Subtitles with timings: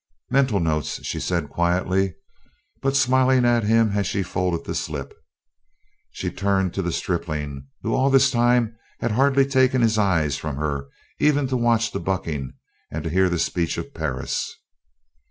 [0.31, 2.15] "Mental notes," she said quietly,
[2.81, 5.13] but smiling at him as she folded the slip.
[6.09, 10.55] She turned to the stripling, who all this time had hardly taken his eyes from
[10.55, 10.87] her
[11.19, 12.51] even to watch the bucking
[12.89, 14.51] and to hear the speech of Perris.